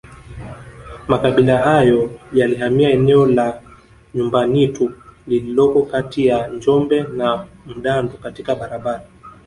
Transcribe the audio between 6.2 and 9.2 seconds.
ya Njombe na Mdandu katika barabara